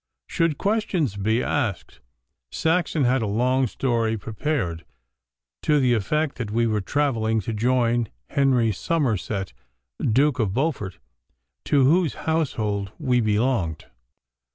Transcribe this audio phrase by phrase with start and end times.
[0.25, 1.99] Should questions be asked,
[2.51, 4.83] Saxon had a long story prepared,
[5.61, 9.53] to the effect that we were travelling to join Henry Somerset,
[9.99, 10.97] Duke of Beaufort,
[11.65, 13.85] to whose household we belonged.